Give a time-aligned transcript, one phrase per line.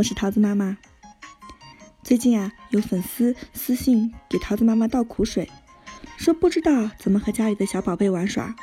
[0.00, 0.78] 我是桃子妈妈。
[2.02, 5.50] 最近啊，有粉丝私信给桃子妈妈倒苦水，
[6.16, 8.56] 说不知道怎么和家里的小宝贝玩耍，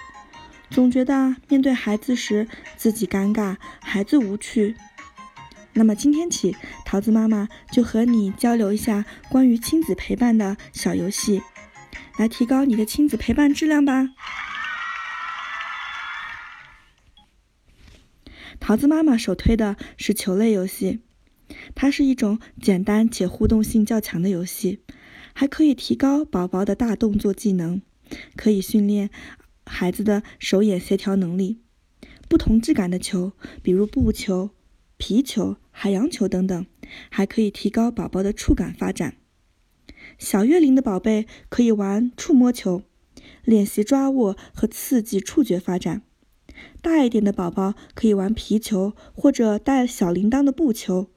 [0.71, 4.75] 总觉得面对孩子时自己尴尬，孩子无趣。
[5.73, 11.43] 那么今天起，桃子妈妈就和你交流一下关于亲子陪伴的小游戏，
[12.17, 14.09] 来提高你的亲子陪伴质量吧。
[18.59, 21.03] 桃子妈妈首推的是球类游戏，
[21.75, 24.79] 它是一种简单且互动性较强的游戏，
[25.33, 27.81] 还可以提高宝宝的大动作技能，
[28.35, 29.09] 可以训练
[29.65, 31.61] 孩子的手眼协调能力。
[32.27, 34.51] 不同质感的球，比如布球。
[34.99, 36.65] 皮球、海洋球等等，
[37.11, 39.17] 还可以提高宝宝的触感发展。
[40.17, 42.81] 小月龄的宝贝可以玩触摸球，
[43.45, 46.01] 练习抓握和刺激触觉发展。
[46.81, 51.11] 大一点的宝宝可以玩皮球或者带小铃铛的布球，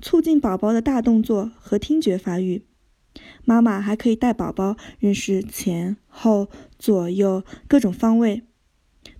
[0.00, 2.64] 促进宝宝的大动作和听觉发育。
[3.44, 8.42] 妈妈还可以带宝宝认识前后左右各种方位。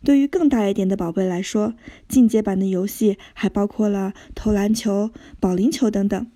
[0.05, 1.75] 对于更大一点的宝贝来说，
[2.09, 6.31] 进阶版的游戏还包括了投篮球、保龄球等等。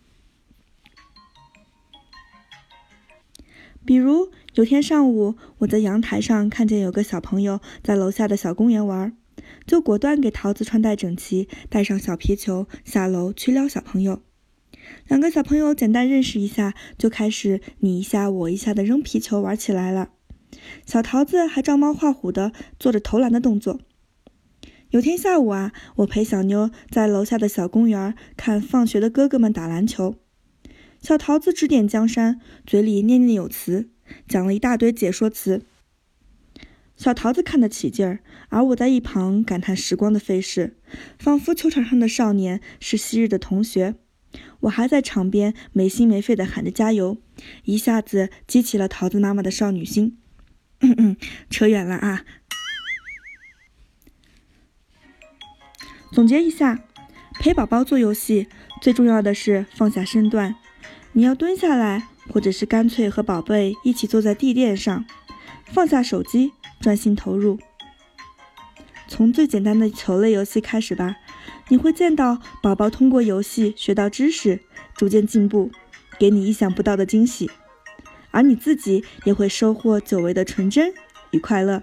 [3.84, 9.16] 比如有天上午，我在阳台上看见有个小朋友在楼下的小公园玩，
[9.66, 14.22] 就果断给桃子穿戴整齐，带上小皮球下楼去撩小朋友。
[15.08, 20.10] 两个小朋友简单认识一下，就开始你一下我一下的扔皮球玩起来了。
[20.84, 23.80] 小桃子还照猫画虎的做着投篮的动作。
[24.90, 30.16] 有天下午啊，我陪小妞在楼下的小公园看放学的哥哥们打篮球。
[31.00, 33.90] 小桃子指点江山，嘴里念念有词，
[34.26, 35.62] 讲了一大堆解说词。
[37.00, 38.20] 小桃子看得起劲儿，
[38.50, 40.76] 而我在一旁感叹时光的飞逝，
[41.18, 43.94] 仿佛球场上的少年是昔日的同学。
[44.60, 47.16] 我还在场边没心没肺地喊着加油，
[47.64, 50.18] 一下子激起了桃子妈妈的少女心。
[50.80, 51.16] 嗯嗯，
[51.48, 52.22] 扯远了啊。
[56.12, 56.80] 总结一下，
[57.40, 58.46] 陪宝宝做游戏
[58.82, 60.54] 最重要的是放下身段，
[61.12, 65.06] 你要蹲下来，或者是干脆和宝贝一起坐在地垫上，
[65.72, 67.58] 放下手机，专心投入。
[69.06, 71.16] 从最简单的球类游戏开始吧，
[71.68, 74.60] 你会见到宝宝通过游戏学到知识，
[74.94, 75.70] 逐渐进步，
[76.18, 77.50] 给你意想不到的惊喜。
[78.30, 80.94] 而你自己也会收获久违的纯真
[81.32, 81.82] 与快乐。